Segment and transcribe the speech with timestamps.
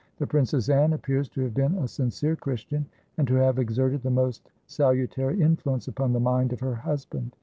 [0.17, 2.87] The Princess Anne appears to have been a sincere Christian,
[3.19, 7.35] and to have exerted the most salu tary influence upon the mind of her husband.